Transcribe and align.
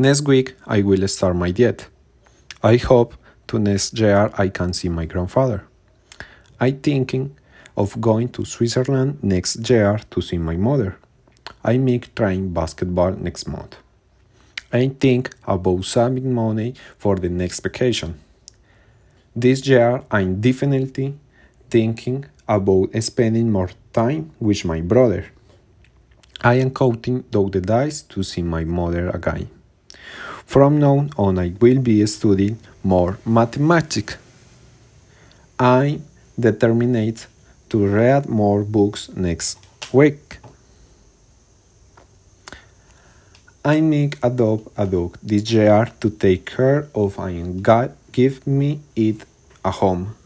Next 0.00 0.22
week 0.22 0.54
I 0.66 0.80
will 0.80 1.06
start 1.08 1.36
my 1.36 1.50
diet. 1.50 1.86
I 2.62 2.78
hope 2.78 3.16
to 3.48 3.58
next 3.58 3.98
year 3.98 4.30
I 4.38 4.48
can 4.48 4.72
see 4.72 4.88
my 4.88 5.04
grandfather. 5.04 5.64
I 6.58 6.70
thinking 6.70 7.36
of 7.76 8.00
going 8.00 8.30
to 8.30 8.46
Switzerland 8.46 9.18
next 9.22 9.68
year 9.68 10.00
to 10.10 10.22
see 10.22 10.38
my 10.38 10.56
mother. 10.56 10.96
I 11.62 11.76
make 11.76 12.14
trying 12.14 12.54
basketball 12.54 13.10
next 13.10 13.46
month. 13.46 13.76
I 14.72 14.88
think 14.88 15.34
about 15.46 15.84
saving 15.84 16.32
money 16.32 16.76
for 16.96 17.16
the 17.16 17.28
next 17.28 17.60
vacation. 17.60 18.14
This 19.36 19.66
year 19.66 20.02
I'm 20.10 20.40
definitely 20.40 21.18
thinking 21.68 22.24
about 22.48 22.88
spending 23.02 23.52
more 23.52 23.72
time 23.92 24.30
with 24.40 24.64
my 24.64 24.80
brother. 24.80 25.26
I 26.40 26.54
am 26.54 26.70
counting 26.70 27.20
down 27.30 27.50
the 27.50 27.60
days 27.60 28.00
to 28.00 28.22
see 28.22 28.40
my 28.40 28.64
mother 28.64 29.10
again. 29.10 29.50
From 30.50 30.80
now 30.80 31.06
on 31.16 31.38
I 31.38 31.52
will 31.60 31.78
be 31.78 32.04
studying 32.06 32.58
more 32.82 33.20
mathematics. 33.24 34.16
I'm 35.60 36.02
determined 36.36 37.24
to 37.68 37.86
read 37.86 38.28
more 38.28 38.64
books 38.64 39.10
next 39.14 39.58
week. 39.92 40.38
I 43.64 43.80
make 43.80 44.18
adopt 44.24 44.66
a 44.76 44.86
dog 44.86 45.18
this 45.22 45.52
year 45.52 45.86
to 46.00 46.10
take 46.10 46.46
care 46.46 46.88
of 46.96 47.16
and 47.20 47.62
God 47.62 47.94
give 48.10 48.44
me 48.44 48.80
it 48.96 49.24
a 49.64 49.70
home. 49.70 50.16